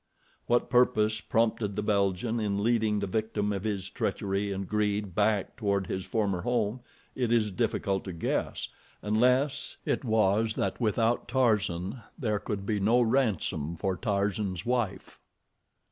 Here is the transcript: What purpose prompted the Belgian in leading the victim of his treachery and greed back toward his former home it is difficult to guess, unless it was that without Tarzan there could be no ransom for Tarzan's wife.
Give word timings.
What 0.47 0.71
purpose 0.71 1.21
prompted 1.21 1.75
the 1.75 1.83
Belgian 1.83 2.39
in 2.39 2.63
leading 2.63 2.97
the 2.99 3.05
victim 3.05 3.53
of 3.53 3.63
his 3.65 3.87
treachery 3.87 4.51
and 4.51 4.67
greed 4.67 5.13
back 5.13 5.55
toward 5.55 5.85
his 5.85 6.07
former 6.07 6.41
home 6.41 6.79
it 7.13 7.31
is 7.31 7.51
difficult 7.51 8.05
to 8.05 8.11
guess, 8.13 8.67
unless 9.03 9.77
it 9.85 10.03
was 10.03 10.55
that 10.55 10.81
without 10.81 11.27
Tarzan 11.27 12.01
there 12.17 12.39
could 12.39 12.65
be 12.65 12.79
no 12.79 12.99
ransom 12.99 13.75
for 13.77 13.95
Tarzan's 13.95 14.65
wife. 14.65 15.19